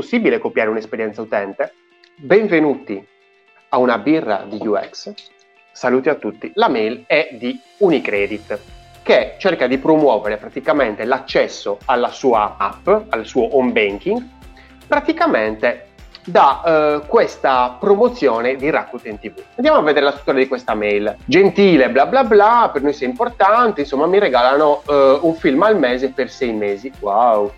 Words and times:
possibile 0.00 0.38
copiare 0.38 0.70
un'esperienza 0.70 1.20
utente? 1.20 1.74
Benvenuti 2.16 3.06
a 3.68 3.76
una 3.76 3.98
birra 3.98 4.46
di 4.48 4.58
UX. 4.66 5.12
Saluti 5.72 6.08
a 6.08 6.14
tutti. 6.14 6.50
La 6.54 6.70
mail 6.70 7.04
è 7.06 7.28
di 7.32 7.60
Unicredit 7.80 8.58
che 9.02 9.34
cerca 9.38 9.66
di 9.66 9.76
promuovere 9.76 10.38
praticamente 10.38 11.04
l'accesso 11.04 11.76
alla 11.84 12.08
sua 12.08 12.56
app, 12.56 12.88
al 13.10 13.26
suo 13.26 13.54
home 13.54 13.72
banking, 13.72 14.26
praticamente 14.86 15.88
da 16.24 17.00
uh, 17.02 17.06
questa 17.06 17.76
promozione 17.78 18.56
di 18.56 18.70
Rakuten 18.70 19.18
TV. 19.18 19.34
Andiamo 19.56 19.80
a 19.80 19.82
vedere 19.82 20.06
la 20.06 20.12
struttura 20.12 20.38
di 20.38 20.48
questa 20.48 20.72
mail. 20.74 21.14
Gentile, 21.26 21.90
bla 21.90 22.06
bla 22.06 22.24
bla, 22.24 22.70
per 22.72 22.80
noi 22.80 22.94
sei 22.94 23.08
importante, 23.08 23.82
insomma 23.82 24.06
mi 24.06 24.18
regalano 24.18 24.82
uh, 24.86 25.18
un 25.26 25.34
film 25.34 25.62
al 25.62 25.78
mese 25.78 26.08
per 26.08 26.30
sei 26.30 26.54
mesi. 26.54 26.90
Wow! 27.00 27.52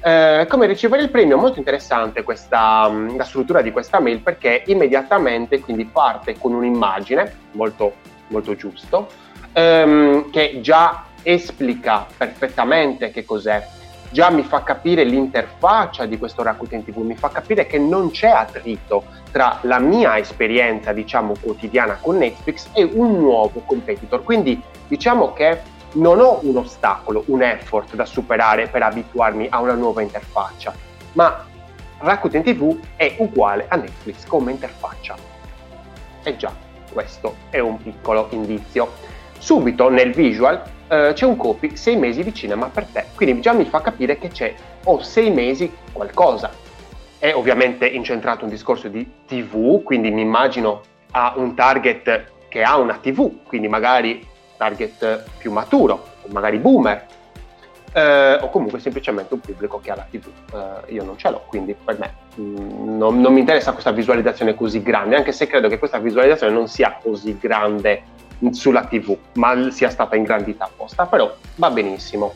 Eh, 0.00 0.46
come 0.48 0.66
ricevere 0.66 1.02
il 1.02 1.10
premio? 1.10 1.36
Molto 1.36 1.58
interessante 1.58 2.22
questa, 2.22 2.88
mm, 2.88 3.16
la 3.16 3.24
struttura 3.24 3.62
di 3.62 3.72
questa 3.72 3.98
mail 3.98 4.20
perché 4.20 4.62
immediatamente 4.66 5.58
quindi 5.58 5.84
parte 5.86 6.38
con 6.38 6.52
un'immagine 6.54 7.32
molto, 7.52 7.94
molto 8.28 8.54
giusto 8.54 9.08
ehm, 9.52 10.30
che 10.30 10.60
già 10.60 11.04
esplica 11.22 12.06
perfettamente 12.16 13.10
che 13.10 13.24
cos'è 13.24 13.66
già 14.10 14.30
mi 14.30 14.42
fa 14.42 14.62
capire 14.62 15.04
l'interfaccia 15.04 16.06
di 16.06 16.16
questo 16.16 16.42
Rakuten 16.42 16.84
TV, 16.84 16.98
mi 16.98 17.16
fa 17.16 17.28
capire 17.28 17.66
che 17.66 17.78
non 17.78 18.10
c'è 18.10 18.28
attrito 18.28 19.04
tra 19.30 19.58
la 19.62 19.78
mia 19.78 20.16
esperienza, 20.16 20.92
diciamo, 20.92 21.34
quotidiana 21.38 21.98
con 22.00 22.16
Netflix 22.16 22.70
e 22.72 22.84
un 22.84 23.18
nuovo 23.18 23.60
competitor. 23.66 24.22
Quindi 24.22 24.60
diciamo 24.86 25.34
che 25.34 25.60
non 25.94 26.20
ho 26.20 26.40
un 26.42 26.56
ostacolo, 26.56 27.24
un 27.26 27.42
effort 27.42 27.94
da 27.94 28.04
superare 28.04 28.68
per 28.68 28.82
abituarmi 28.82 29.46
a 29.50 29.60
una 29.60 29.74
nuova 29.74 30.02
interfaccia, 30.02 30.74
ma 31.12 31.46
Rakuten 32.00 32.42
TV 32.42 32.78
è 32.96 33.16
uguale 33.18 33.66
a 33.68 33.76
Netflix 33.76 34.24
come 34.26 34.52
interfaccia. 34.52 35.16
E 36.22 36.36
già, 36.36 36.52
questo 36.92 37.36
è 37.50 37.58
un 37.58 37.82
piccolo 37.82 38.28
indizio. 38.30 38.92
Subito 39.38 39.88
nel 39.88 40.12
visual 40.12 40.62
eh, 40.88 41.12
c'è 41.14 41.24
un 41.24 41.36
copy 41.36 41.76
6 41.76 41.96
mesi 41.96 42.22
di 42.22 42.34
cinema 42.34 42.68
per 42.68 42.84
te, 42.86 43.06
quindi 43.14 43.40
già 43.40 43.52
mi 43.52 43.64
fa 43.64 43.80
capire 43.80 44.18
che 44.18 44.28
c'è 44.28 44.54
o 44.84 45.02
6 45.02 45.30
mesi 45.30 45.72
qualcosa. 45.92 46.50
È 47.18 47.32
ovviamente 47.34 47.86
incentrato 47.86 48.44
un 48.44 48.50
discorso 48.50 48.88
di 48.88 49.24
TV, 49.26 49.82
quindi 49.82 50.10
mi 50.10 50.20
immagino 50.20 50.82
a 51.12 51.34
un 51.36 51.54
target 51.54 52.32
che 52.48 52.62
ha 52.62 52.76
una 52.76 52.94
TV, 52.94 53.42
quindi 53.44 53.66
magari 53.66 54.24
target 54.58 55.24
più 55.38 55.50
maturo, 55.50 56.08
magari 56.26 56.58
boomer, 56.58 57.06
eh, 57.92 58.38
o 58.40 58.50
comunque 58.50 58.80
semplicemente 58.80 59.32
un 59.34 59.40
pubblico 59.40 59.80
che 59.80 59.90
ha 59.90 59.96
la 59.96 60.06
TV. 60.10 60.26
Eh, 60.52 60.92
io 60.92 61.04
non 61.04 61.16
ce 61.16 61.30
l'ho, 61.30 61.44
quindi 61.46 61.74
per 61.74 61.98
me 61.98 62.14
mh, 62.34 62.42
mm, 62.42 62.98
non, 62.98 63.20
non, 63.20 63.32
mi 63.32 63.40
interessa 63.40 63.72
questa 63.72 63.92
visualizzazione 63.92 64.54
così 64.54 64.82
grande, 64.82 65.16
anche 65.16 65.32
se 65.32 65.46
credo 65.46 65.68
che 65.68 65.78
questa 65.78 65.98
visualizzazione 65.98 66.52
non 66.52 66.68
sia 66.68 66.98
così 67.02 67.38
grande 67.38 68.02
sulla 68.50 68.84
TV, 68.84 69.16
ma 69.34 69.70
sia 69.70 69.88
stata 69.88 70.16
ingrandita 70.16 70.64
apposta, 70.64 71.06
però 71.06 71.34
va 71.56 71.70
benissimo. 71.70 72.34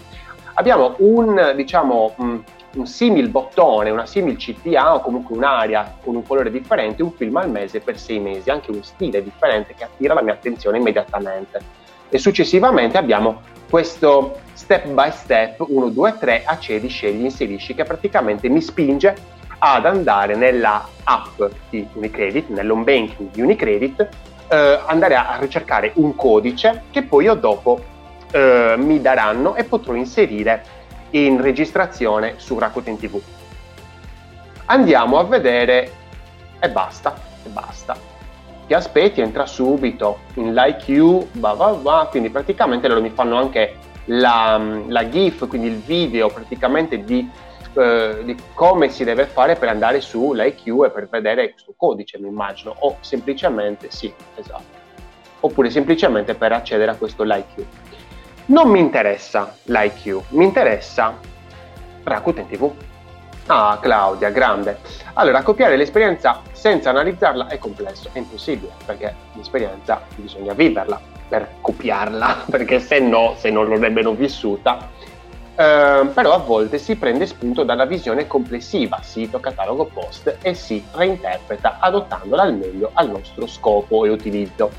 Abbiamo 0.55 0.95
un, 0.99 1.53
diciamo, 1.55 2.15
mh, 2.17 2.39
un 2.75 2.87
simil 2.87 3.29
bottone, 3.29 3.91
una 3.91 4.07
simil 4.07 4.37
CTA 4.37 4.95
o 4.95 5.01
comunque 5.01 5.37
un'area 5.37 5.99
con 6.03 6.15
un 6.15 6.27
colore 6.27 6.51
differente, 6.51 7.03
un 7.03 7.13
film 7.13 7.37
al 7.37 7.51
mese 7.51 7.81
per 7.81 7.99
sei 7.99 8.19
mesi, 8.19 8.51
anche 8.51 8.71
un 8.71 8.83
stile 8.83 9.23
differente 9.23 9.75
che 9.75 9.85
attira 9.85 10.15
la 10.15 10.23
mia 10.23 10.33
attenzione 10.33 10.79
immediatamente 10.79 11.82
e 12.13 12.19
successivamente 12.19 12.99
abbiamo 12.99 13.41
questo 13.71 14.41
step 14.53 14.87
by 14.89 15.11
step 15.13 15.65
1, 15.67 15.89
2, 15.89 16.17
3, 16.21 16.43
accedi, 16.45 16.87
scegli, 16.89 17.25
inserisci 17.25 17.75
che 17.75 17.85
praticamente 17.85 18.51
mi 18.51 18.61
spinge 18.61 19.17
ad 19.57 19.87
andare 19.87 20.35
nella 20.35 20.87
app 21.05 21.43
di 21.71 21.89
Unicredit, 21.95 22.51
nell'home 22.51 22.85
banking 22.85 23.31
di 23.31 23.41
Unicredit, 23.41 24.09
eh, 24.49 24.81
andare 24.85 25.15
a 25.15 25.39
ricercare 25.41 25.93
un 25.95 26.15
codice 26.15 26.83
che 26.91 27.03
poi 27.03 27.25
io 27.25 27.35
dopo 27.35 27.83
eh, 28.31 28.75
mi 28.77 29.01
daranno 29.01 29.55
e 29.55 29.65
potrò 29.65 29.95
inserire 29.95 30.63
in 31.13 31.41
registrazione 31.41 32.35
su 32.37 32.59
Rakuten 32.59 32.99
TV. 32.99 33.19
Andiamo 34.67 35.19
a 35.19 35.25
vedere 35.25 35.93
e 36.61 36.69
basta, 36.69 37.19
e 37.43 37.49
basta 37.49 38.12
ti 38.73 38.79
aspetti, 38.79 39.21
entra 39.21 39.45
subito 39.45 40.21
in 40.37 40.55
l'IQ, 40.55 41.27
va 41.33 41.53
va 41.53 41.73
va, 41.73 42.09
quindi 42.11 42.31
praticamente 42.31 42.89
loro 42.89 43.03
mi 43.03 43.11
fanno 43.11 43.37
anche 43.37 43.77
la, 44.07 44.59
la 44.87 45.09
GIF, 45.11 45.47
quindi 45.47 45.69
il 45.69 45.77
video 45.77 46.29
praticamente 46.29 47.05
di, 47.05 47.29
eh, 47.75 48.23
di, 48.25 48.35
come 48.55 48.89
si 48.89 49.05
deve 49.05 49.27
fare 49.27 49.57
per 49.57 49.69
andare 49.69 50.01
su 50.01 50.33
l'IQ 50.33 50.85
e 50.87 50.91
per 50.91 51.07
vedere 51.11 51.51
questo 51.51 51.75
codice, 51.77 52.19
mi 52.19 52.29
immagino, 52.29 52.75
o 52.79 52.97
semplicemente, 53.01 53.91
sì, 53.91 54.11
esatto, 54.37 54.81
oppure 55.41 55.69
semplicemente 55.69 56.35
per 56.35 56.53
accedere 56.53 56.93
a 56.93 56.95
questo 56.95 57.25
l'IQ. 57.25 57.63
Non 58.47 58.71
mi 58.71 58.81
interessa 58.81 59.55
l'IQ, 59.65 60.23
mi 60.31 60.45
interessa 60.45 61.15
Rakuten 62.05 62.49
TV. 62.49 62.73
Ah, 63.47 63.79
Claudia, 63.81 64.31
grande. 64.31 64.79
Allora, 65.15 65.43
copiare 65.43 65.77
l'esperienza 65.77 66.41
senza 66.53 66.91
analizzarla 66.91 67.49
è 67.49 67.59
complesso, 67.59 68.09
è 68.13 68.19
impossibile, 68.19 68.73
perché 68.87 69.15
l'esperienza 69.33 70.01
bisogna 70.15 70.53
viverla 70.53 71.01
per 71.29 71.49
copiarla, 71.61 72.45
perché 72.51 72.79
se 72.79 73.01
no, 73.01 73.35
se 73.37 73.51
non 73.51 73.69
l'avrebbero 73.69 74.13
vissuta, 74.13 74.89
eh, 75.55 76.11
però 76.15 76.35
a 76.35 76.39
volte 76.39 76.79
si 76.79 76.95
prende 76.97 77.27
spunto 77.27 77.65
dalla 77.65 77.85
visione 77.85 78.27
complessiva, 78.27 79.01
sito, 79.03 79.41
catalogo, 79.41 79.87
post 79.87 80.39
e 80.41 80.55
si 80.55 80.83
reinterpreta 80.93 81.79
adottandola 81.81 82.43
al 82.43 82.55
meglio 82.55 82.91
al 82.95 83.11
nostro 83.11 83.47
scopo 83.47 84.05
e 84.05 84.11
utilizzo. 84.11 84.71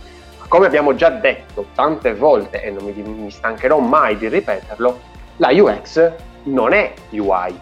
Come 0.48 0.66
abbiamo 0.68 0.96
già 0.96 1.10
detto 1.10 1.68
tante 1.76 2.14
volte 2.14 2.62
e 2.62 2.72
non 2.72 2.86
mi, 2.86 2.94
mi 3.02 3.32
stancherò 3.32 3.80
mai 3.80 4.18
di 4.18 4.30
ripeterlo, 4.30 5.00
la 5.38 5.50
UX 5.52 6.12
non 6.44 6.74
è 6.74 6.94
UI, 7.10 7.60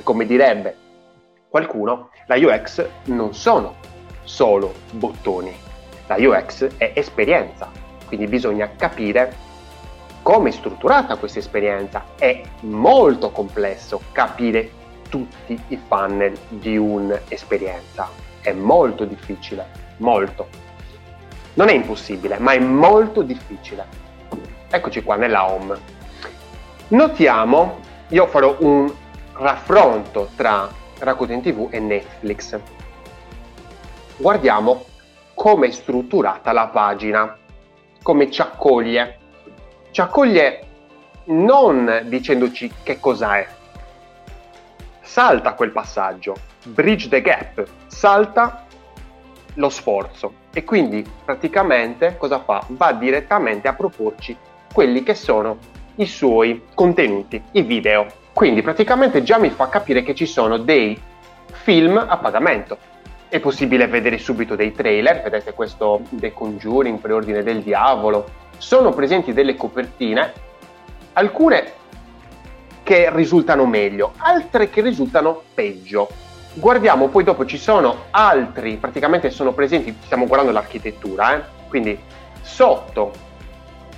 e 0.00 0.02
come 0.02 0.24
direbbe 0.24 0.76
qualcuno, 1.48 2.08
la 2.26 2.36
UX 2.36 2.86
non 3.04 3.34
sono 3.34 3.74
solo 4.22 4.72
bottoni, 4.92 5.54
la 6.06 6.16
UX 6.18 6.76
è 6.78 6.92
esperienza, 6.94 7.70
quindi 8.06 8.26
bisogna 8.26 8.70
capire 8.76 9.48
come 10.22 10.48
è 10.48 10.52
strutturata 10.52 11.16
questa 11.16 11.38
esperienza. 11.38 12.04
È 12.16 12.40
molto 12.60 13.30
complesso 13.30 14.00
capire 14.12 14.70
tutti 15.08 15.60
i 15.68 15.80
funnel 15.86 16.38
di 16.48 16.76
un'esperienza, 16.76 18.08
è 18.40 18.52
molto 18.52 19.04
difficile, 19.04 19.66
molto. 19.98 20.48
Non 21.54 21.68
è 21.68 21.72
impossibile, 21.72 22.38
ma 22.38 22.52
è 22.52 22.58
molto 22.58 23.22
difficile. 23.22 23.84
Eccoci 24.70 25.02
qua 25.02 25.16
nella 25.16 25.50
home. 25.50 25.76
Notiamo, 26.88 27.78
io 28.08 28.26
farò 28.28 28.56
un 28.60 28.92
raffronto 29.40 30.28
tra 30.36 30.68
Rakuten 30.98 31.40
TV 31.40 31.68
e 31.70 31.80
Netflix. 31.80 32.58
Guardiamo 34.16 34.84
come 35.32 35.68
è 35.68 35.70
strutturata 35.70 36.52
la 36.52 36.66
pagina, 36.66 37.38
come 38.02 38.30
ci 38.30 38.42
accoglie. 38.42 39.18
Ci 39.90 40.00
accoglie 40.02 40.66
non 41.24 42.02
dicendoci 42.04 42.70
che 42.82 43.00
cosa 43.00 43.38
è. 43.38 43.48
Salta 45.00 45.54
quel 45.54 45.70
passaggio, 45.70 46.36
bridge 46.64 47.08
the 47.08 47.22
gap, 47.22 47.66
salta 47.86 48.66
lo 49.54 49.70
sforzo 49.70 50.34
e 50.52 50.64
quindi 50.64 51.04
praticamente 51.24 52.16
cosa 52.18 52.40
fa? 52.40 52.62
Va 52.68 52.92
direttamente 52.92 53.68
a 53.68 53.72
proporci 53.72 54.36
quelli 54.72 55.02
che 55.02 55.14
sono 55.14 55.56
i 55.96 56.06
suoi 56.06 56.66
contenuti, 56.74 57.42
i 57.52 57.62
video. 57.62 58.06
Quindi 58.40 58.62
praticamente 58.62 59.22
già 59.22 59.36
mi 59.36 59.50
fa 59.50 59.68
capire 59.68 60.02
che 60.02 60.14
ci 60.14 60.24
sono 60.24 60.56
dei 60.56 60.98
film 61.50 61.98
a 61.98 62.16
pagamento. 62.16 62.78
È 63.28 63.38
possibile 63.38 63.86
vedere 63.86 64.16
subito 64.16 64.56
dei 64.56 64.72
trailer, 64.72 65.20
vedete 65.20 65.52
questo 65.52 66.00
The 66.08 66.32
Conjuring, 66.32 67.00
Preordine 67.00 67.42
del 67.42 67.60
Diavolo. 67.60 68.24
Sono 68.56 68.94
presenti 68.94 69.34
delle 69.34 69.56
copertine, 69.56 70.32
alcune 71.12 71.72
che 72.82 73.10
risultano 73.12 73.66
meglio, 73.66 74.14
altre 74.16 74.70
che 74.70 74.80
risultano 74.80 75.42
peggio. 75.52 76.08
Guardiamo, 76.54 77.08
poi 77.08 77.24
dopo 77.24 77.44
ci 77.44 77.58
sono 77.58 78.04
altri, 78.08 78.78
praticamente 78.78 79.28
sono 79.28 79.52
presenti, 79.52 79.94
stiamo 80.02 80.24
guardando 80.24 80.52
l'architettura, 80.52 81.36
eh? 81.36 81.42
quindi 81.68 82.00
sotto 82.40 83.12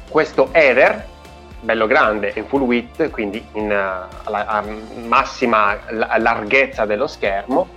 questo 0.08 0.49
header 0.50 1.11
bello 1.62 1.87
grande 1.87 2.32
in 2.35 2.47
full 2.47 2.62
width, 2.62 3.11
quindi 3.11 3.44
in, 3.53 3.70
uh, 3.70 4.14
alla, 4.25 4.47
a 4.47 4.64
massima 5.06 5.79
larghezza 5.91 6.85
dello 6.85 7.06
schermo, 7.06 7.69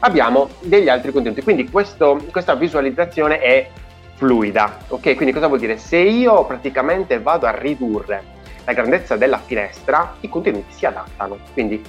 abbiamo 0.00 0.48
degli 0.60 0.88
altri 0.88 1.12
contenuti. 1.12 1.42
Quindi 1.42 1.68
questo, 1.70 2.20
questa 2.30 2.54
visualizzazione 2.54 3.38
è 3.38 3.68
fluida, 4.14 4.78
ok? 4.88 5.14
Quindi 5.14 5.32
cosa 5.32 5.46
vuol 5.46 5.58
dire? 5.58 5.76
Se 5.76 5.98
io 5.98 6.44
praticamente 6.44 7.20
vado 7.20 7.46
a 7.46 7.50
ridurre 7.50 8.32
la 8.64 8.72
grandezza 8.72 9.16
della 9.16 9.38
finestra, 9.38 10.16
i 10.20 10.28
contenuti 10.28 10.72
si 10.72 10.86
adattano. 10.86 11.38
Quindi 11.52 11.82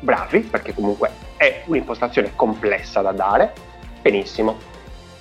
bravi, 0.00 0.40
perché 0.40 0.74
comunque 0.74 1.10
è 1.36 1.62
un'impostazione 1.66 2.32
complessa 2.34 3.00
da 3.02 3.12
dare, 3.12 3.52
benissimo, 4.02 4.56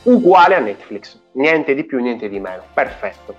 uguale 0.03 0.55
a 0.55 0.59
Netflix, 0.59 1.19
niente 1.33 1.75
di 1.75 1.83
più, 1.83 1.99
niente 1.99 2.29
di 2.29 2.39
meno, 2.39 2.63
perfetto. 2.73 3.35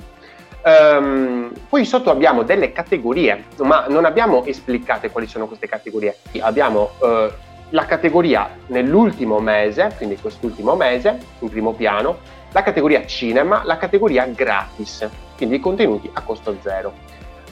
Um, 0.65 1.53
poi 1.69 1.85
sotto 1.85 2.11
abbiamo 2.11 2.43
delle 2.43 2.73
categorie, 2.73 3.45
ma 3.59 3.87
non 3.89 4.05
abbiamo 4.05 4.45
esplicate 4.45 5.11
quali 5.11 5.27
sono 5.27 5.47
queste 5.47 5.69
categorie. 5.69 6.19
Abbiamo 6.41 6.91
uh, 6.99 7.31
la 7.71 7.85
categoria 7.87 8.51
nell'ultimo 8.67 9.39
mese, 9.39 9.95
quindi 9.97 10.17
quest'ultimo 10.17 10.75
mese, 10.75 11.19
in 11.39 11.49
primo 11.49 11.73
piano, 11.73 12.19
la 12.53 12.63
categoria 12.63 13.07
cinema, 13.07 13.63
la 13.65 13.77
categoria 13.77 14.27
gratis, 14.27 15.09
quindi 15.37 15.57
i 15.57 15.61
contenuti 15.61 16.11
a 16.13 16.23
costo 16.23 16.57
zero. 16.61 16.93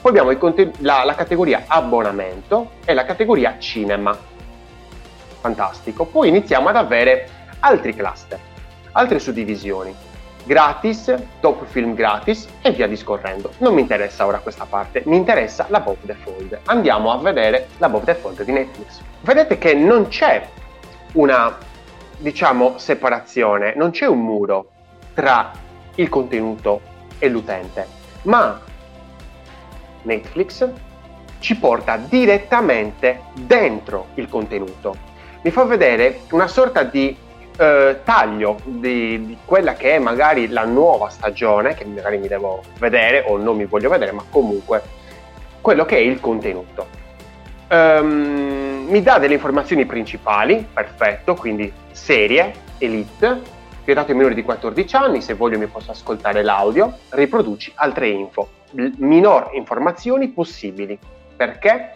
Poi 0.01 0.11
abbiamo 0.11 0.35
conten- 0.37 0.73
la, 0.79 1.03
la 1.03 1.15
categoria 1.15 1.63
abbonamento 1.65 2.71
e 2.85 2.93
la 2.93 3.05
categoria 3.05 3.55
cinema. 3.57 4.15
Fantastico. 5.39 6.05
Poi 6.05 6.27
iniziamo 6.27 6.69
ad 6.69 6.75
avere 6.75 7.29
altri 7.59 7.95
cluster, 7.95 8.39
altre 8.91 9.19
suddivisioni. 9.19 9.95
Gratis, 10.47 11.13
top 11.41 11.65
film 11.65 11.93
gratis 11.93 12.47
e 12.61 12.71
via 12.71 12.87
discorrendo. 12.87 13.51
Non 13.57 13.73
mi 13.73 13.81
interessa 13.81 14.25
ora 14.25 14.39
questa 14.39 14.63
parte, 14.63 15.03
mi 15.05 15.17
interessa 15.17 15.65
la 15.67 15.81
Bob 15.81 15.97
the 16.05 16.13
Fold. 16.13 16.57
Andiamo 16.67 17.11
a 17.11 17.17
vedere 17.17 17.67
la 17.79 17.89
Bob 17.89 18.05
the 18.05 18.15
Fold 18.15 18.41
di 18.43 18.53
Netflix. 18.53 19.01
Vedete 19.19 19.57
che 19.57 19.73
non 19.73 20.07
c'è 20.07 20.47
una, 21.15 21.57
diciamo, 22.15 22.77
separazione, 22.77 23.73
non 23.75 23.91
c'è 23.91 24.05
un 24.05 24.19
muro 24.19 24.69
tra 25.13 25.51
il 25.95 26.07
contenuto 26.07 26.79
e 27.19 27.27
l'utente, 27.27 27.85
ma 28.21 28.57
Netflix 30.03 30.65
ci 31.39 31.57
porta 31.57 31.97
direttamente 31.97 33.23
dentro 33.33 34.07
il 34.13 34.29
contenuto. 34.29 34.95
Mi 35.41 35.51
fa 35.51 35.65
vedere 35.65 36.21
una 36.31 36.47
sorta 36.47 36.83
di 36.83 37.25
eh, 37.57 37.99
taglio 38.03 38.59
di, 38.63 39.25
di, 39.25 39.37
quella 39.43 39.73
che 39.73 39.95
è 39.95 39.99
magari 39.99 40.47
la 40.47 40.65
nuova 40.65 41.09
stagione, 41.09 41.73
che 41.73 41.85
magari 41.85 42.17
mi 42.17 42.27
devo 42.27 42.63
vedere 42.79 43.23
o 43.27 43.37
non 43.37 43.57
mi 43.57 43.65
voglio 43.65 43.89
vedere, 43.89 44.11
ma 44.11 44.23
comunque 44.29 44.81
quello 45.61 45.85
che 45.85 45.97
è 45.97 45.99
il 45.99 46.19
contenuto. 46.19 46.87
Um, 47.69 48.85
mi 48.87 49.01
dà 49.01 49.17
delle 49.17 49.33
informazioni 49.33 49.85
principali, 49.85 50.65
perfetto, 50.71 51.35
quindi 51.35 51.71
serie, 51.91 52.53
elite, 52.77 53.41
vietato 53.83 54.11
ai 54.11 54.17
minori 54.17 54.35
di 54.35 54.43
14 54.43 54.95
anni, 54.95 55.21
se 55.21 55.33
voglio 55.33 55.57
mi 55.57 55.67
posso 55.67 55.91
ascoltare 55.91 56.43
l'audio, 56.43 56.97
riproduci 57.09 57.71
altre 57.75 58.07
info, 58.09 58.49
minor 58.97 59.49
informazioni 59.53 60.29
possibili. 60.29 60.97
Perché? 61.35 61.91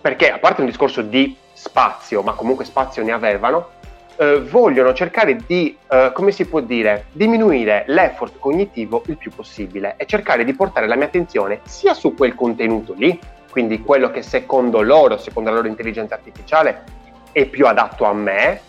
Perché 0.00 0.30
a 0.30 0.38
parte 0.38 0.60
un 0.60 0.66
discorso 0.66 1.02
di 1.02 1.36
spazio, 1.52 2.22
ma 2.22 2.32
comunque 2.32 2.64
spazio 2.64 3.02
ne 3.04 3.12
avevano, 3.12 3.70
eh, 4.16 4.40
vogliono 4.40 4.92
cercare 4.92 5.36
di, 5.46 5.76
eh, 5.88 6.10
come 6.12 6.30
si 6.30 6.46
può 6.46 6.60
dire, 6.60 7.06
diminuire 7.12 7.84
l'effort 7.88 8.38
cognitivo 8.38 9.02
il 9.06 9.16
più 9.16 9.30
possibile 9.30 9.94
e 9.96 10.06
cercare 10.06 10.44
di 10.44 10.54
portare 10.54 10.86
la 10.86 10.96
mia 10.96 11.06
attenzione 11.06 11.60
sia 11.64 11.94
su 11.94 12.14
quel 12.14 12.34
contenuto 12.34 12.94
lì, 12.94 13.18
quindi 13.50 13.80
quello 13.82 14.10
che 14.10 14.22
secondo 14.22 14.80
loro, 14.82 15.18
secondo 15.18 15.50
la 15.50 15.56
loro 15.56 15.68
intelligenza 15.68 16.14
artificiale, 16.14 16.84
è 17.32 17.46
più 17.46 17.66
adatto 17.66 18.04
a 18.04 18.12
me, 18.12 18.60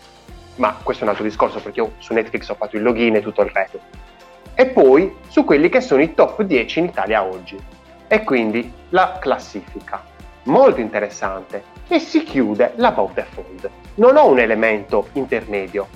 ma 0.56 0.76
questo 0.82 1.02
è 1.02 1.06
un 1.06 1.12
altro 1.12 1.24
discorso 1.26 1.60
perché 1.60 1.80
io 1.80 1.92
su 1.98 2.12
Netflix 2.12 2.48
ho 2.48 2.54
fatto 2.54 2.76
il 2.76 2.82
login 2.82 3.16
e 3.16 3.22
tutto 3.22 3.42
il 3.42 3.50
resto. 3.52 3.80
E 4.54 4.66
poi 4.66 5.14
su 5.28 5.44
quelli 5.44 5.68
che 5.68 5.80
sono 5.80 6.02
i 6.02 6.14
top 6.14 6.42
10 6.42 6.78
in 6.78 6.84
Italia 6.86 7.22
oggi. 7.22 7.58
E 8.08 8.24
quindi 8.24 8.72
la 8.90 9.18
classifica. 9.20 10.02
Molto 10.44 10.80
interessante. 10.80 11.75
E 11.88 11.98
si 11.98 12.24
chiude 12.24 12.72
la 12.76 12.90
default. 12.90 13.70
Non 13.94 14.16
ho 14.16 14.28
un 14.28 14.38
elemento 14.38 15.08
intermedio. 15.12 15.88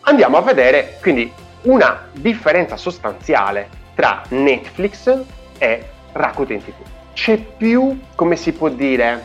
Andiamo 0.00 0.36
a 0.36 0.42
vedere 0.42 0.98
quindi 1.00 1.32
una 1.62 2.08
differenza 2.12 2.76
sostanziale 2.76 3.68
tra 3.94 4.22
Netflix 4.28 5.18
e 5.58 5.88
Rakuten 6.12 6.62
TV. 6.62 6.74
C'è 7.12 7.36
più, 7.38 7.98
come 8.14 8.36
si 8.36 8.52
può 8.52 8.68
dire, 8.68 9.24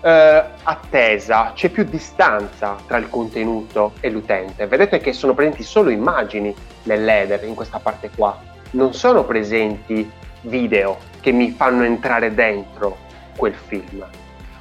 eh, 0.00 0.44
attesa, 0.62 1.52
c'è 1.54 1.68
più 1.68 1.84
distanza 1.84 2.76
tra 2.86 2.96
il 2.96 3.08
contenuto 3.08 3.92
e 4.00 4.10
l'utente. 4.10 4.66
Vedete 4.66 4.98
che 4.98 5.12
sono 5.12 5.34
presenti 5.34 5.62
solo 5.62 5.90
immagini 5.90 6.54
nell'header 6.84 7.44
in 7.44 7.54
questa 7.54 7.78
parte 7.78 8.10
qua, 8.14 8.38
non 8.72 8.94
sono 8.94 9.24
presenti 9.24 10.10
video 10.42 10.98
che 11.20 11.32
mi 11.32 11.50
fanno 11.50 11.84
entrare 11.84 12.34
dentro 12.34 12.96
quel 13.36 13.54
film. 13.54 14.04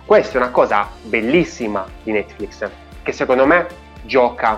Questa 0.07 0.35
è 0.35 0.37
una 0.37 0.51
cosa 0.51 0.89
bellissima 1.01 1.85
di 2.01 2.13
Netflix, 2.13 2.65
che 3.03 3.11
secondo 3.11 3.45
me 3.45 3.67
gioca 4.03 4.57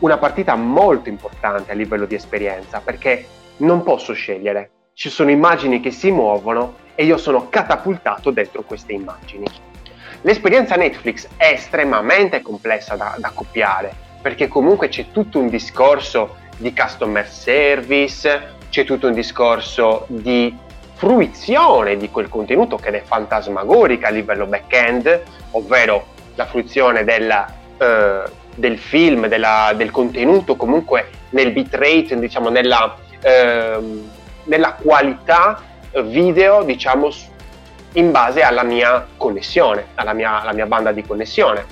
una 0.00 0.18
partita 0.18 0.56
molto 0.56 1.08
importante 1.08 1.70
a 1.70 1.76
livello 1.76 2.04
di 2.04 2.16
esperienza, 2.16 2.80
perché 2.80 3.24
non 3.58 3.84
posso 3.84 4.14
scegliere. 4.14 4.70
Ci 4.94 5.08
sono 5.10 5.30
immagini 5.30 5.78
che 5.78 5.92
si 5.92 6.10
muovono 6.10 6.74
e 6.96 7.04
io 7.04 7.16
sono 7.18 7.48
catapultato 7.48 8.32
dentro 8.32 8.62
queste 8.62 8.94
immagini. 8.94 9.46
L'esperienza 10.22 10.74
Netflix 10.74 11.28
è 11.36 11.52
estremamente 11.52 12.42
complessa 12.42 12.96
da, 12.96 13.14
da 13.16 13.30
copiare 13.32 13.94
perché 14.20 14.48
comunque 14.48 14.88
c'è 14.88 15.12
tutto 15.12 15.38
un 15.38 15.48
discorso 15.48 16.34
di 16.56 16.74
customer 16.74 17.28
service, 17.28 18.56
c'è 18.70 18.84
tutto 18.84 19.06
un 19.06 19.14
discorso 19.14 20.04
di 20.08 20.66
fruizione 20.98 21.96
di 21.96 22.10
quel 22.10 22.28
contenuto 22.28 22.74
che 22.74 22.90
è 22.90 23.02
fantasmagorica 23.04 24.08
a 24.08 24.10
livello 24.10 24.46
back-end, 24.46 25.22
ovvero 25.52 26.06
la 26.34 26.44
fruizione 26.46 27.04
della, 27.04 27.46
eh, 27.78 28.22
del 28.56 28.78
film, 28.78 29.28
della, 29.28 29.72
del 29.76 29.92
contenuto 29.92 30.56
comunque 30.56 31.08
nel 31.30 31.52
bitrate, 31.52 32.18
diciamo 32.18 32.48
nella, 32.48 32.96
eh, 33.20 33.78
nella 34.42 34.72
qualità 34.74 35.62
video, 36.02 36.64
diciamo, 36.64 37.10
in 37.92 38.10
base 38.10 38.42
alla 38.42 38.64
mia 38.64 39.06
connessione, 39.16 39.86
alla 39.94 40.12
mia, 40.12 40.40
alla 40.40 40.52
mia 40.52 40.66
banda 40.66 40.90
di 40.90 41.04
connessione. 41.06 41.64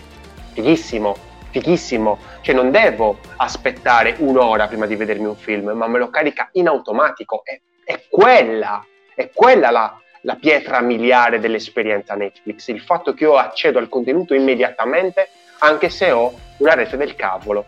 Fighissimo, 0.52 1.16
fighissimo. 1.50 2.18
Cioè 2.42 2.54
non 2.54 2.70
devo 2.70 3.18
aspettare 3.38 4.14
un'ora 4.18 4.68
prima 4.68 4.86
di 4.86 4.94
vedermi 4.94 5.26
un 5.26 5.36
film, 5.36 5.70
ma 5.70 5.88
me 5.88 5.98
lo 5.98 6.10
carica 6.10 6.48
in 6.52 6.68
automatico. 6.68 7.42
È, 7.44 7.60
è 7.84 8.04
quella, 8.08 8.84
è 9.16 9.30
quella 9.32 9.70
la, 9.70 9.98
la 10.20 10.36
pietra 10.36 10.80
miliare 10.80 11.40
dell'esperienza 11.40 12.14
Netflix, 12.14 12.68
il 12.68 12.82
fatto 12.82 13.14
che 13.14 13.24
io 13.24 13.36
accedo 13.36 13.78
al 13.78 13.88
contenuto 13.88 14.34
immediatamente 14.34 15.30
anche 15.60 15.88
se 15.88 16.10
ho 16.10 16.32
una 16.58 16.74
rete 16.74 16.98
del 16.98 17.16
cavolo. 17.16 17.64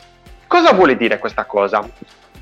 Cosa 0.46 0.72
vuole 0.72 0.96
dire 0.96 1.18
questa 1.18 1.46
cosa? 1.46 1.88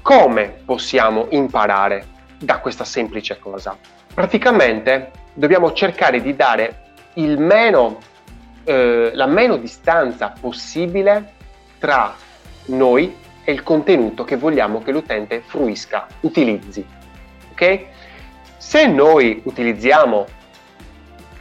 Come 0.03 0.59
possiamo 0.65 1.29
imparare 1.31 2.05
da 2.39 2.59
questa 2.59 2.85
semplice 2.85 3.39
cosa? 3.39 3.79
Praticamente 4.13 5.13
dobbiamo 5.35 5.73
cercare 5.73 6.21
di 6.21 6.35
dare 6.35 6.85
meno, 7.15 7.99
eh, 8.65 9.11
la 9.15 9.27
meno 9.27 9.57
distanza 9.57 10.33
possibile 10.39 11.35
tra 11.79 12.15
noi 12.67 13.17
e 13.45 13.53
il 13.53 13.63
contenuto 13.63 14.25
che 14.25 14.37
vogliamo 14.37 14.83
che 14.83 14.91
l'utente 14.91 15.43
fruisca, 15.47 16.09
utilizzi. 16.21 16.85
Ok? 17.53 17.85
Se 18.69 18.85
noi 18.89 19.41
utilizziamo 19.45 20.27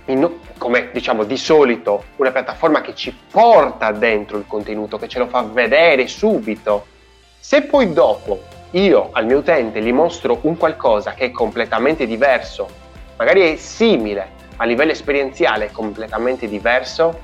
in, 0.06 0.30
come 0.60 0.90
diciamo 0.94 1.24
di 1.24 1.38
solito 1.38 2.04
una 2.18 2.30
piattaforma 2.30 2.82
che 2.82 2.94
ci 2.94 3.18
porta 3.32 3.92
dentro 3.92 4.38
il 4.38 4.46
contenuto, 4.46 5.00
che 5.00 5.08
ce 5.08 5.18
lo 5.18 5.26
fa 5.26 5.42
vedere 5.42 6.06
subito, 6.06 6.86
se 7.40 7.64
poi 7.64 7.92
dopo 7.94 8.44
io 8.72 9.10
al 9.12 9.26
mio 9.26 9.40
utente 9.40 9.82
gli 9.82 9.92
mostro 9.92 10.38
un 10.42 10.56
qualcosa 10.56 11.16
che 11.16 11.26
è 11.26 11.32
completamente 11.32 12.06
diverso, 12.06 12.68
magari 13.18 13.54
è 13.54 13.56
simile 13.56 14.28
a 14.58 14.64
livello 14.66 14.92
esperienziale, 14.92 15.72
completamente 15.72 16.48
diverso, 16.48 17.20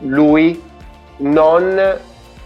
lui 0.00 0.62
non 1.16 1.98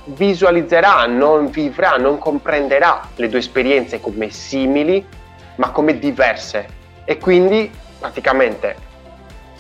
visualizzerà, 0.05 1.05
non 1.07 1.51
vivrà, 1.51 1.97
non 1.97 2.17
comprenderà 2.19 3.09
le 3.17 3.29
due 3.29 3.41
esperienze 3.41 4.01
come 4.01 4.31
simili, 4.31 5.05
ma 5.59 5.71
come 5.71 5.99
diverse 5.99 6.67
e 7.05 7.19
quindi 7.19 7.71
praticamente 7.99 8.77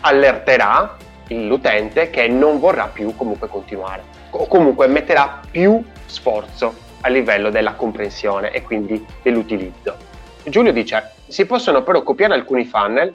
allerterà 0.00 0.96
l'utente 1.28 2.10
che 2.10 2.26
non 2.28 2.58
vorrà 2.58 2.86
più 2.86 3.14
comunque 3.14 3.48
continuare 3.48 4.02
o 4.30 4.46
comunque 4.46 4.86
metterà 4.86 5.40
più 5.50 5.82
sforzo 6.06 6.86
a 7.02 7.08
livello 7.08 7.50
della 7.50 7.74
comprensione 7.74 8.50
e 8.50 8.62
quindi 8.62 9.04
dell'utilizzo. 9.22 9.96
Giulio 10.44 10.72
dice, 10.72 11.12
si 11.26 11.46
possono 11.46 11.82
però 11.82 12.02
copiare 12.02 12.34
alcuni 12.34 12.64
funnel, 12.64 13.14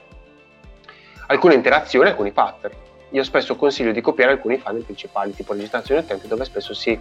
alcune 1.27 1.53
interazioni, 1.55 2.09
alcuni 2.09 2.31
pattern. 2.31 2.73
Io 3.09 3.23
spesso 3.23 3.55
consiglio 3.55 3.91
di 3.91 4.01
copiare 4.01 4.31
alcuni 4.31 4.57
funnel 4.57 4.83
principali, 4.83 5.35
tipo 5.35 5.53
registrazione 5.53 6.01
utente, 6.01 6.27
dove 6.27 6.45
spesso 6.45 6.73
si 6.73 6.97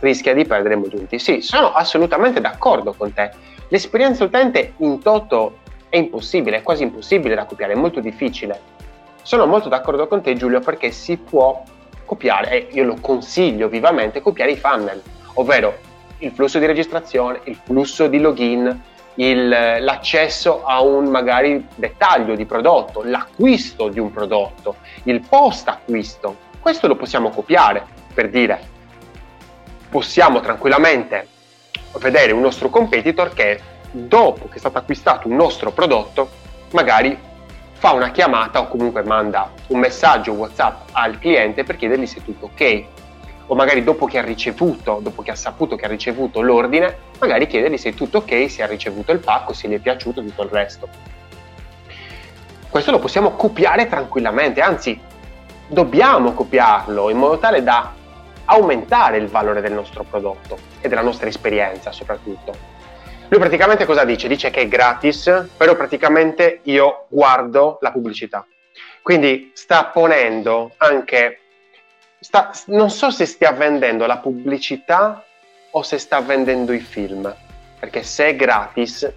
rischia 0.00 0.34
di 0.34 0.44
perdere 0.44 0.76
molti 0.76 1.18
Sì, 1.18 1.40
sono 1.40 1.72
assolutamente 1.72 2.40
d'accordo 2.40 2.92
con 2.92 3.12
te. 3.12 3.30
L'esperienza 3.68 4.24
utente 4.24 4.74
in 4.78 5.00
toto 5.00 5.58
è 5.88 5.96
impossibile, 5.96 6.58
è 6.58 6.62
quasi 6.62 6.82
impossibile 6.82 7.34
da 7.34 7.44
copiare, 7.44 7.72
è 7.72 7.76
molto 7.76 8.00
difficile. 8.00 8.72
sono 9.22 9.46
molto 9.46 9.68
d'accordo 9.68 10.06
con 10.06 10.20
te 10.20 10.34
Giulio 10.34 10.60
perché 10.60 10.90
si 10.90 11.16
può 11.16 11.62
copiare, 12.04 12.50
e 12.50 12.68
io 12.72 12.84
lo 12.84 12.96
consiglio 13.00 13.68
vivamente, 13.68 14.20
copiare 14.20 14.50
i 14.50 14.56
funnel, 14.56 15.00
ovvero 15.34 15.74
il 16.18 16.30
flusso 16.32 16.58
di 16.58 16.66
registrazione, 16.66 17.40
il 17.44 17.58
flusso 17.62 18.06
di 18.06 18.20
login, 18.20 18.82
il, 19.14 19.48
l'accesso 19.48 20.64
a 20.64 20.82
un 20.82 21.06
magari 21.06 21.66
dettaglio 21.74 22.34
di 22.34 22.44
prodotto, 22.44 23.02
l'acquisto 23.02 23.88
di 23.88 23.98
un 23.98 24.10
prodotto, 24.10 24.76
il 25.04 25.20
post 25.26 25.68
acquisto. 25.68 26.36
Questo 26.60 26.86
lo 26.86 26.96
possiamo 26.96 27.30
copiare 27.30 27.86
per 28.12 28.28
dire 28.28 28.72
possiamo 29.94 30.40
tranquillamente 30.40 31.28
vedere 31.98 32.32
un 32.32 32.40
nostro 32.40 32.70
competitor 32.70 33.32
che 33.32 33.60
dopo 33.90 34.48
che 34.48 34.56
è 34.56 34.58
stato 34.58 34.78
acquistato 34.78 35.28
un 35.28 35.36
nostro 35.36 35.70
prodotto 35.70 36.28
magari 36.70 37.16
fa 37.84 37.92
una 37.92 38.10
chiamata 38.10 38.60
o 38.60 38.68
comunque 38.68 39.02
manda 39.02 39.50
un 39.66 39.78
messaggio 39.78 40.32
WhatsApp 40.32 40.88
al 40.92 41.18
cliente 41.18 41.64
per 41.64 41.76
chiedergli 41.76 42.06
se 42.06 42.20
è 42.20 42.22
tutto 42.22 42.46
ok. 42.46 42.84
O 43.48 43.54
magari 43.54 43.84
dopo 43.84 44.06
che 44.06 44.16
ha 44.16 44.22
ricevuto, 44.22 45.00
dopo 45.02 45.20
che 45.20 45.30
ha 45.30 45.34
saputo 45.34 45.76
che 45.76 45.84
ha 45.84 45.88
ricevuto 45.88 46.40
l'ordine, 46.40 46.96
magari 47.18 47.46
chiedergli 47.46 47.76
se 47.76 47.90
è 47.90 47.94
tutto 47.94 48.18
ok, 48.18 48.50
se 48.50 48.62
ha 48.62 48.66
ricevuto 48.66 49.12
il 49.12 49.18
pacco, 49.18 49.52
se 49.52 49.68
gli 49.68 49.74
è 49.74 49.78
piaciuto 49.80 50.22
tutto 50.22 50.42
il 50.44 50.48
resto. 50.48 50.88
Questo 52.70 52.90
lo 52.90 52.98
possiamo 52.98 53.32
copiare 53.32 53.86
tranquillamente, 53.86 54.62
anzi 54.62 54.98
dobbiamo 55.68 56.32
copiarlo 56.32 57.10
in 57.10 57.18
modo 57.18 57.36
tale 57.36 57.62
da 57.62 57.92
aumentare 58.46 59.18
il 59.18 59.28
valore 59.28 59.60
del 59.60 59.72
nostro 59.72 60.04
prodotto 60.04 60.58
e 60.80 60.88
della 60.88 61.02
nostra 61.02 61.28
esperienza 61.28 61.92
soprattutto. 61.92 62.72
Lui 63.28 63.40
praticamente 63.40 63.86
cosa 63.86 64.04
dice? 64.04 64.28
Dice 64.28 64.50
che 64.50 64.62
è 64.62 64.68
gratis, 64.68 65.48
però 65.56 65.74
praticamente 65.74 66.60
io 66.64 67.06
guardo 67.08 67.78
la 67.80 67.90
pubblicità. 67.90 68.46
Quindi 69.02 69.50
sta 69.54 69.86
ponendo 69.86 70.72
anche, 70.76 71.40
sta, 72.20 72.50
non 72.66 72.90
so 72.90 73.10
se 73.10 73.26
stia 73.26 73.52
vendendo 73.52 74.06
la 74.06 74.18
pubblicità 74.18 75.24
o 75.70 75.82
se 75.82 75.98
sta 75.98 76.20
vendendo 76.20 76.72
i 76.72 76.80
film, 76.80 77.34
perché 77.78 78.02
se 78.02 78.28
è 78.28 78.36
gratis 78.36 79.12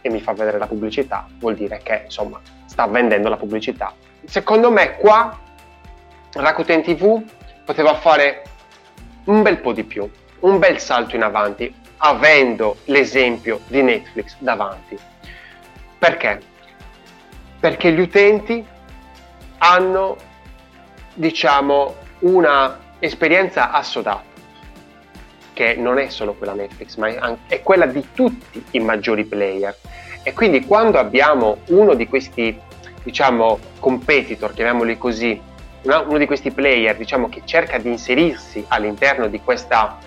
e 0.00 0.10
mi 0.10 0.20
fa 0.20 0.32
vedere 0.32 0.58
la 0.58 0.66
pubblicità 0.66 1.26
vuol 1.38 1.54
dire 1.54 1.80
che 1.82 2.02
insomma 2.04 2.40
sta 2.66 2.86
vendendo 2.86 3.28
la 3.28 3.36
pubblicità. 3.36 3.92
Secondo 4.24 4.70
me 4.70 4.96
qua 4.96 5.38
Rakuten 6.32 6.82
TV 6.82 7.22
poteva 7.64 7.94
fare 7.94 8.42
un 9.24 9.42
bel 9.42 9.58
po' 9.58 9.72
di 9.72 9.84
più, 9.84 10.08
un 10.40 10.58
bel 10.58 10.78
salto 10.78 11.16
in 11.16 11.22
avanti, 11.22 11.72
avendo 11.98 12.76
l'esempio 12.84 13.60
di 13.68 13.82
Netflix 13.82 14.36
davanti. 14.38 14.98
Perché? 15.98 16.40
Perché 17.58 17.92
gli 17.92 18.00
utenti 18.00 18.64
hanno, 19.58 20.16
diciamo, 21.14 21.94
una 22.20 22.78
esperienza 22.98 23.70
assodata, 23.70 24.32
che 25.54 25.74
non 25.76 25.98
è 25.98 26.08
solo 26.10 26.34
quella 26.34 26.52
Netflix, 26.52 26.96
ma 26.96 27.08
è, 27.08 27.16
anche, 27.18 27.54
è 27.56 27.62
quella 27.62 27.86
di 27.86 28.06
tutti 28.12 28.62
i 28.72 28.80
maggiori 28.80 29.24
player. 29.24 29.74
E 30.22 30.32
quindi 30.34 30.66
quando 30.66 30.98
abbiamo 30.98 31.58
uno 31.68 31.94
di 31.94 32.06
questi, 32.06 32.58
diciamo, 33.02 33.58
competitor, 33.78 34.52
chiamiamoli 34.52 34.98
così, 34.98 35.40
uno 35.84 36.18
di 36.18 36.26
questi 36.26 36.50
player, 36.50 36.96
diciamo, 36.96 37.28
che 37.28 37.42
cerca 37.44 37.78
di 37.78 37.90
inserirsi 37.90 38.64
all'interno 38.68 39.28
di 39.28 39.40
questa 39.40 39.98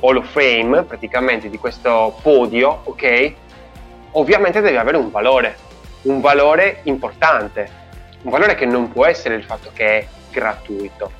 Hall 0.00 0.16
of 0.16 0.30
Fame, 0.30 0.82
praticamente 0.82 1.48
di 1.48 1.58
questo 1.58 2.18
podio, 2.22 2.80
ok? 2.84 3.32
Ovviamente 4.12 4.60
deve 4.60 4.78
avere 4.78 4.96
un 4.96 5.10
valore, 5.10 5.56
un 6.02 6.20
valore 6.20 6.80
importante, 6.84 7.82
un 8.22 8.30
valore 8.30 8.54
che 8.54 8.64
non 8.64 8.90
può 8.90 9.06
essere 9.06 9.34
il 9.34 9.44
fatto 9.44 9.70
che 9.72 9.98
è 9.98 10.06
gratuito, 10.30 11.10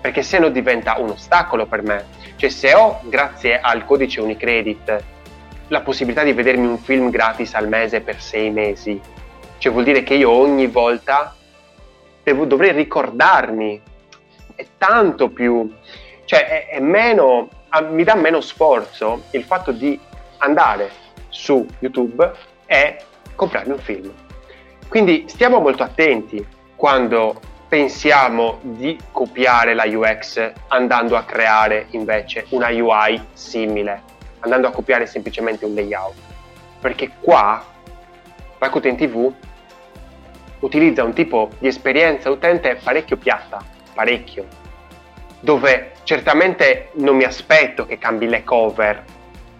perché 0.00 0.22
se 0.22 0.38
no 0.38 0.48
diventa 0.50 0.98
un 0.98 1.10
ostacolo 1.10 1.66
per 1.66 1.82
me. 1.82 2.04
Cioè 2.36 2.50
se 2.50 2.74
ho, 2.74 3.00
grazie 3.04 3.58
al 3.58 3.84
codice 3.84 4.20
Unicredit, 4.20 5.02
la 5.68 5.80
possibilità 5.80 6.22
di 6.22 6.32
vedermi 6.32 6.66
un 6.66 6.78
film 6.78 7.10
gratis 7.10 7.54
al 7.54 7.68
mese 7.68 8.00
per 8.00 8.20
sei 8.20 8.50
mesi, 8.50 9.00
cioè 9.58 9.72
vuol 9.72 9.84
dire 9.84 10.02
che 10.02 10.14
io 10.14 10.30
ogni 10.30 10.66
volta 10.66 11.34
devo, 12.24 12.44
dovrei 12.44 12.72
ricordarmi, 12.72 13.80
è 14.56 14.66
tanto 14.76 15.28
più, 15.28 15.72
cioè 16.24 16.46
è, 16.46 16.68
è 16.70 16.80
meno 16.80 17.48
mi 17.82 18.04
dà 18.04 18.14
meno 18.14 18.40
sforzo 18.40 19.24
il 19.30 19.42
fatto 19.42 19.72
di 19.72 19.98
andare 20.38 20.90
su 21.28 21.66
YouTube 21.80 22.30
e 22.66 22.98
comprarmi 23.34 23.72
un 23.72 23.78
film. 23.78 24.12
Quindi 24.88 25.24
stiamo 25.26 25.58
molto 25.58 25.82
attenti 25.82 26.44
quando 26.76 27.40
pensiamo 27.68 28.58
di 28.62 28.96
copiare 29.10 29.74
la 29.74 29.84
UX 29.86 30.52
andando 30.68 31.16
a 31.16 31.24
creare 31.24 31.86
invece 31.90 32.46
una 32.50 32.68
UI 32.68 33.20
simile, 33.32 34.02
andando 34.40 34.68
a 34.68 34.70
copiare 34.70 35.06
semplicemente 35.06 35.64
un 35.64 35.74
layout. 35.74 36.14
Perché 36.80 37.10
qua 37.20 37.64
Rakuten 38.58 38.96
TV 38.96 39.32
utilizza 40.60 41.02
un 41.02 41.12
tipo 41.12 41.50
di 41.58 41.68
esperienza 41.68 42.30
utente 42.30 42.78
parecchio 42.82 43.16
piatta, 43.16 43.62
parecchio, 43.92 44.46
dove 45.40 45.92
certamente 46.04 46.90
non 46.94 47.16
mi 47.16 47.24
aspetto 47.24 47.86
che 47.86 47.98
cambi 47.98 48.26
le 48.26 48.44
cover 48.44 49.04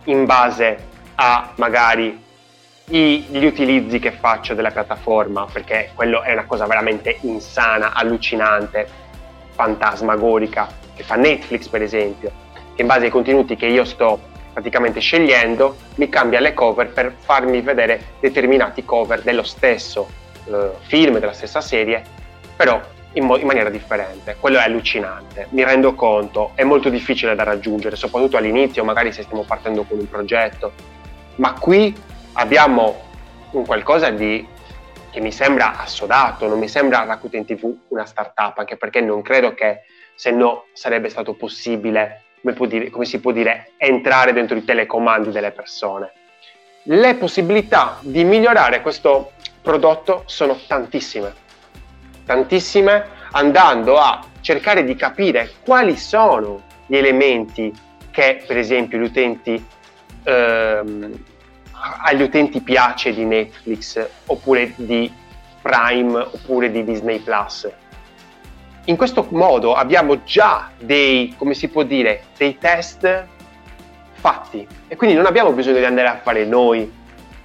in 0.04 0.24
base 0.24 0.92
a 1.16 1.52
magari 1.56 2.22
i, 2.90 3.24
gli 3.28 3.44
utilizzi 3.44 3.98
che 3.98 4.12
faccio 4.12 4.54
della 4.54 4.70
piattaforma, 4.70 5.46
perché 5.50 5.90
quello 5.94 6.22
è 6.22 6.32
una 6.32 6.44
cosa 6.44 6.66
veramente 6.66 7.18
insana, 7.22 7.92
allucinante, 7.94 8.86
fantasmagorica, 9.50 10.68
che 10.94 11.02
fa 11.02 11.16
Netflix 11.16 11.68
per 11.68 11.82
esempio, 11.82 12.30
che 12.74 12.82
in 12.82 12.86
base 12.86 13.06
ai 13.06 13.10
contenuti 13.10 13.56
che 13.56 13.66
io 13.66 13.84
sto 13.84 14.32
praticamente 14.52 15.00
scegliendo 15.00 15.76
mi 15.96 16.08
cambia 16.08 16.40
le 16.40 16.54
cover 16.54 16.92
per 16.92 17.14
farmi 17.18 17.60
vedere 17.60 18.14
determinati 18.20 18.84
cover 18.84 19.22
dello 19.22 19.42
stesso 19.42 20.22
eh, 20.46 20.70
film, 20.80 21.18
della 21.18 21.32
stessa 21.32 21.60
serie, 21.60 22.02
però 22.56 22.80
in, 23.14 23.24
mo- 23.24 23.36
in, 23.36 23.46
maniera 23.46 23.70
differente. 23.70 24.36
Quello 24.38 24.58
è 24.58 24.62
allucinante, 24.62 25.48
mi 25.50 25.64
rendo 25.64 25.94
conto, 25.94 26.52
è 26.54 26.64
molto 26.64 26.88
difficile 26.88 27.34
da 27.34 27.42
raggiungere, 27.42 27.96
soprattutto 27.96 28.36
all'inizio, 28.36 28.84
magari 28.84 29.12
se 29.12 29.22
stiamo 29.22 29.44
partendo 29.44 29.84
con 29.84 29.98
un 29.98 30.08
progetto, 30.08 30.72
ma 31.36 31.52
qui 31.58 31.94
abbiamo 32.34 33.02
un 33.52 33.64
qualcosa 33.64 34.10
di 34.10 34.46
che 35.10 35.20
mi 35.20 35.30
sembra 35.30 35.78
assodato, 35.78 36.48
non 36.48 36.58
mi 36.58 36.66
sembra 36.66 37.04
Rakuten 37.04 37.44
TV 37.44 37.72
una 37.88 38.04
startup, 38.04 38.58
anche 38.58 38.76
perché 38.76 39.00
non 39.00 39.22
credo 39.22 39.54
che 39.54 39.82
se 40.16 40.32
no 40.32 40.64
sarebbe 40.72 41.08
stato 41.08 41.34
possibile, 41.34 42.22
come, 42.42 42.66
dire, 42.66 42.90
come 42.90 43.04
si 43.04 43.20
può 43.20 43.30
dire, 43.30 43.70
entrare 43.76 44.32
dentro 44.32 44.56
i 44.56 44.64
telecomandi 44.64 45.30
delle 45.30 45.52
persone. 45.52 46.12
Le 46.82 47.14
possibilità 47.14 47.98
di 48.00 48.24
migliorare 48.24 48.82
questo 48.82 49.33
prodotto 49.64 50.22
sono 50.26 50.56
tantissime 50.68 51.42
tantissime, 52.24 53.06
andando 53.32 53.98
a 53.98 54.24
cercare 54.40 54.84
di 54.84 54.94
capire 54.96 55.50
quali 55.64 55.96
sono 55.96 56.62
gli 56.86 56.96
elementi 56.96 57.72
che 58.10 58.44
per 58.46 58.58
esempio 58.58 58.98
gli 58.98 59.04
utenti, 59.04 59.64
ehm, 60.22 61.24
agli 62.04 62.22
utenti 62.22 62.60
piace 62.60 63.12
di 63.12 63.24
Netflix 63.24 64.06
oppure 64.26 64.72
di 64.76 65.12
Prime 65.60 66.18
oppure 66.18 66.70
di 66.70 66.84
Disney 66.84 67.18
Plus. 67.18 67.70
In 68.86 68.96
questo 68.96 69.26
modo 69.30 69.74
abbiamo 69.74 70.22
già 70.24 70.70
dei, 70.78 71.34
come 71.38 71.54
si 71.54 71.68
può 71.68 71.82
dire, 71.84 72.24
dei 72.36 72.58
test 72.58 73.26
fatti 74.12 74.66
e 74.88 74.96
quindi 74.96 75.16
non 75.16 75.26
abbiamo 75.26 75.52
bisogno 75.52 75.78
di 75.78 75.84
andare 75.84 76.08
a 76.08 76.18
fare 76.18 76.44
noi 76.44 76.90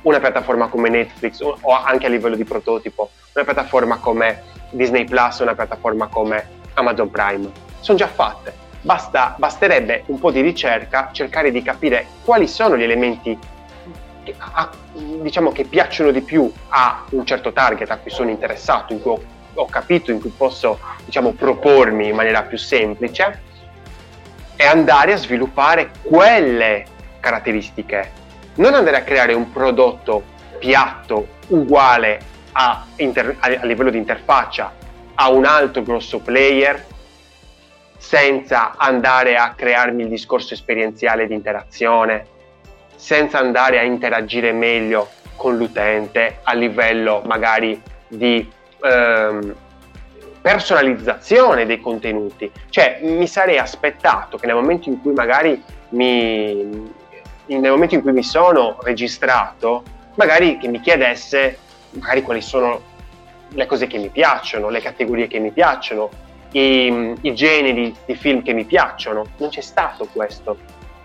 una 0.03 0.20
piattaforma 0.20 0.68
come 0.68 0.89
Netflix 0.89 1.41
o, 1.41 1.58
anche 1.72 2.06
a 2.06 2.10
livello 2.10 2.36
di 2.36 2.44
prototipo, 2.44 3.12
una 3.34 3.44
piattaforma 3.44 3.98
come 3.98 4.44
Disney 4.72 5.06
Plus 5.06 5.39
una 5.39 5.56
piattaforma 5.56 6.08
come 6.08 6.48
Amazon 6.75 7.10
Prime. 7.10 7.50
Sono 7.79 7.98
già 7.98 8.08
fatte. 8.08 8.68
Basta, 8.82 9.36
basterebbe 9.38 10.03
un 10.08 10.20
po' 10.20 10.32
di 10.32 10.41
ricerca, 10.41 11.10
cercare 11.12 11.51
di 11.51 11.62
capire 11.62 12.06
quali 12.24 12.48
sono 12.48 12.77
gli 12.77 12.84
elementi 12.84 13.38
che, 14.24 14.36
a, 14.38 14.70
diciamo, 15.22 15.51
che 15.51 15.65
piacciono 15.65 16.12
di 16.12 16.22
più 16.22 16.51
a 16.70 17.03
un 17.10 17.25
certo 17.25 17.51
target 17.51 17.89
a 17.91 17.98
cui 17.98 18.12
sono 18.12 18.29
interessato, 18.29 18.94
in 18.94 19.01
cui 19.01 19.12
ho, 19.12 19.22
ho 19.53 19.65
capito, 19.65 20.12
in 20.12 20.22
cui 20.22 20.32
posso 20.36 20.79
diciamo, 21.03 21.32
propormi 21.32 22.08
in 22.08 22.15
maniera 22.15 22.44
più 22.44 22.58
semplice 22.58 23.48
e 24.56 24.65
andare 24.65 25.13
a 25.13 25.18
sviluppare 25.18 25.91
quelle 26.01 26.86
caratteristiche. 27.20 28.18
Non 28.59 28.73
andare 28.73 28.97
a 28.97 29.03
creare 29.03 29.33
un 29.33 29.53
prodotto 29.53 30.21
piatto 30.59 31.27
uguale 31.47 32.19
a, 32.51 32.85
inter- 32.97 33.37
a 33.39 33.65
livello 33.65 33.89
di 33.89 33.97
interfaccia 33.97 34.73
a 35.15 35.29
un 35.29 35.45
altro 35.45 35.81
grosso 35.81 36.19
player 36.19 36.85
senza 37.97 38.73
andare 38.75 39.37
a 39.37 39.53
crearmi 39.55 40.03
il 40.03 40.09
discorso 40.09 40.53
esperienziale 40.53 41.25
di 41.25 41.33
interazione, 41.33 42.25
senza 42.97 43.39
andare 43.39 43.79
a 43.79 43.83
interagire 43.83 44.51
meglio 44.51 45.07
con 45.37 45.55
l'utente 45.55 46.39
a 46.43 46.53
livello 46.53 47.21
magari 47.25 47.81
di 48.09 48.45
ehm, 48.83 49.55
personalizzazione 50.41 51.65
dei 51.65 51.79
contenuti. 51.79 52.51
Cioè, 52.67 52.99
mi 53.03 53.25
sarei 53.25 53.57
aspettato 53.57 54.37
che 54.37 54.47
nel 54.47 54.55
momento 54.55 54.89
in 54.89 55.01
cui 55.01 55.13
magari 55.13 55.63
mi, 55.91 56.91
nel 57.58 57.72
momento 57.72 57.96
in 57.96 58.01
cui 58.01 58.12
mi 58.12 58.24
sono 58.24 58.77
registrato, 58.82 59.84
magari 60.15 60.58
che 60.58 60.68
mi 60.68 60.79
chiedesse 60.79 61.58
magari 61.91 62.22
quali 62.22 62.41
sono 62.41 62.82
le 63.50 63.65
cose 63.65 63.88
che 63.88 63.98
mi 63.98 64.10
piacciono, 64.10 64.70
le 64.70 64.82
categorie 64.82 65.27
che 65.27 65.39
mi 65.39 65.51
piacciono, 65.51 66.10
i, 66.51 67.15
i 67.22 67.34
generi 67.34 67.96
di 68.06 68.15
film 68.15 68.44
che 68.44 68.53
mi 68.53 68.65
piacciono. 68.65 69.25
Non 69.38 69.50
c'è 69.50 69.62
stato 69.62 70.08
questo, 70.12 70.58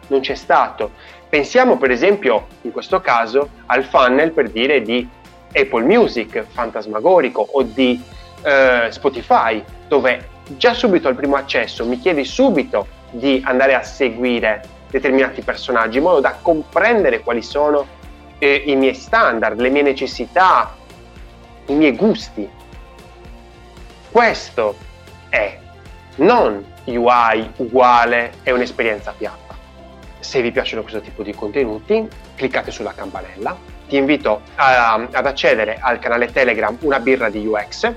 non 0.09 0.21
c'è 0.21 0.35
stato. 0.35 0.91
Pensiamo 1.29 1.79
per 1.79 1.91
esempio, 1.91 2.47
in 2.63 2.73
questo 2.73 3.01
caso, 3.01 3.49
al 3.67 3.85
funnel 3.85 4.33
per 4.33 4.51
dire 4.51 4.83
di 4.83 5.09
Apple 5.53 5.85
Music 5.85 6.45
fantasmagorico 6.51 7.47
o 7.53 7.63
di 7.63 8.01
eh, 8.43 8.89
Spotify, 8.91 9.63
dove 9.89 10.29
già 10.57 10.75
subito 10.75 11.09
al 11.09 11.15
primo 11.15 11.37
accesso 11.37 11.87
mi 11.87 11.99
chiedi 11.99 12.25
subito 12.25 12.87
di 13.11 13.43
andare 13.47 13.75
a 13.75 13.83
seguire 13.83 14.63
determinati 14.95 15.43
personaggi 15.43 15.99
in 15.99 16.05
modo 16.05 16.21
da 16.21 16.39
comprendere 16.41 17.19
quali 17.19 17.43
sono 17.43 17.85
eh, 18.39 18.63
i 18.67 18.77
miei 18.77 18.95
standard, 18.95 19.59
le 19.59 19.69
mie 19.69 19.83
necessità, 19.83 20.73
i 21.67 21.75
miei 21.75 21.97
gusti. 21.97 22.49
Questo 24.13 24.77
è 25.31 25.59
non 26.17 26.65
UI 26.85 27.51
uguale 27.57 28.35
e 28.45 28.53
un'esperienza 28.53 29.13
piatta. 29.17 29.57
Se 30.21 30.41
vi 30.41 30.53
piacciono 30.53 30.83
questo 30.83 31.01
tipo 31.01 31.25
di 31.25 31.35
contenuti, 31.35 32.09
cliccate 32.37 32.71
sulla 32.71 32.93
campanella. 32.93 33.57
Ti 33.89 33.97
invito 33.97 34.43
a, 34.55 34.95
ad 34.95 35.27
accedere 35.27 35.77
al 35.81 35.99
canale 35.99 36.31
Telegram 36.31 36.77
Una 36.83 37.01
birra 37.01 37.29
di 37.31 37.45
UX 37.45 37.93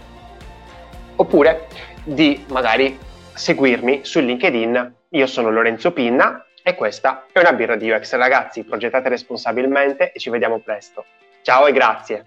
oppure 1.16 1.68
di 2.04 2.44
magari 2.50 2.98
seguirmi 3.34 4.00
su 4.02 4.20
LinkedIn. 4.20 4.96
Io 5.10 5.28
sono 5.28 5.52
Lorenzo 5.52 5.92
Pinna 5.92 6.42
e 6.68 6.76
questa 6.76 7.28
è 7.32 7.40
una 7.40 7.54
birra 7.54 7.78
di 7.78 7.90
UX. 7.90 8.14
Ragazzi, 8.16 8.66
progettate 8.66 9.08
responsabilmente 9.08 10.12
e 10.12 10.20
ci 10.20 10.30
vediamo 10.30 10.60
presto. 10.60 11.06
Ciao 11.42 11.66
e 11.66 11.72
grazie. 11.72 12.26